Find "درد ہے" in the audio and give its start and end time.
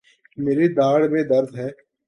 1.23-1.69